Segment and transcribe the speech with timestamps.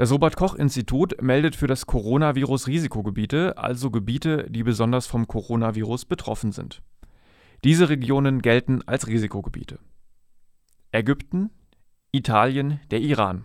[0.00, 6.06] Das Robert Koch Institut meldet für das Coronavirus Risikogebiete, also Gebiete, die besonders vom Coronavirus
[6.06, 6.80] betroffen sind.
[7.64, 9.78] Diese Regionen gelten als Risikogebiete.
[10.90, 11.50] Ägypten,
[12.12, 13.44] Italien, der Iran.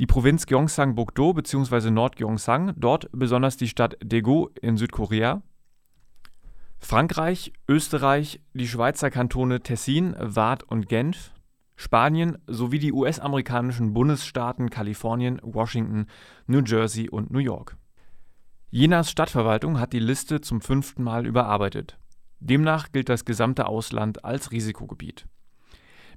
[0.00, 1.90] Die Provinz Gyeongsang-Bokdo bzw.
[1.90, 5.42] Nord-Gyeongsang, dort besonders die Stadt Daegu in Südkorea.
[6.78, 11.34] Frankreich, Österreich, die Schweizer Kantone Tessin, Waadt und Genf.
[11.76, 16.06] Spanien sowie die US-amerikanischen Bundesstaaten Kalifornien, Washington,
[16.46, 17.76] New Jersey und New York.
[18.70, 21.98] Jenas Stadtverwaltung hat die Liste zum fünften Mal überarbeitet.
[22.40, 25.26] Demnach gilt das gesamte Ausland als Risikogebiet.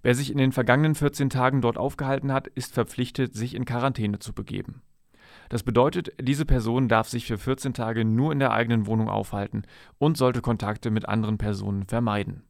[0.02, 4.20] Wer sich in den vergangenen 14 Tagen dort aufgehalten hat, ist verpflichtet, sich in Quarantäne
[4.20, 4.84] zu begeben.
[5.49, 9.63] Das bedeutet, diese Person darf sich für 14 Tage nur in der eigenen Wohnung aufhalten
[9.98, 12.44] und sollte Kontakte mit anderen Personen vermeiden.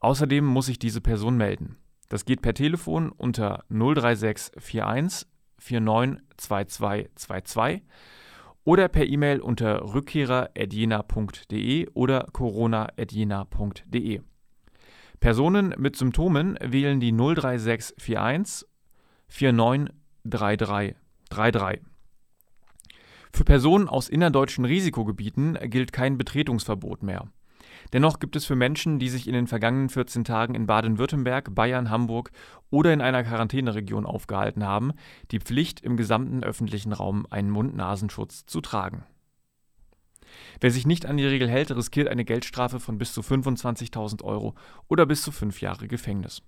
[0.00, 1.76] Außerdem muss sich diese Person melden.
[2.12, 5.26] Das geht per Telefon unter 03641
[5.56, 7.80] 492222
[8.64, 14.20] oder per E-Mail unter rückkehrer.jena.de oder corona.jena.de.
[15.20, 18.68] Personen mit Symptomen wählen die 03641
[19.28, 21.80] 493333.
[23.32, 27.30] Für Personen aus innerdeutschen Risikogebieten gilt kein Betretungsverbot mehr.
[27.92, 31.90] Dennoch gibt es für Menschen, die sich in den vergangenen 14 Tagen in Baden-Württemberg, Bayern,
[31.90, 32.30] Hamburg
[32.70, 34.92] oder in einer Quarantäneregion aufgehalten haben,
[35.30, 39.04] die Pflicht, im gesamten öffentlichen Raum einen Mund-Nasenschutz zu tragen.
[40.60, 44.54] Wer sich nicht an die Regel hält, riskiert eine Geldstrafe von bis zu 25.000 Euro
[44.88, 46.42] oder bis zu fünf Jahre Gefängnis.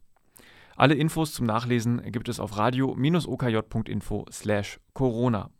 [0.77, 5.51] Alle Infos zum Nachlesen gibt es auf radio-okj.info/corona.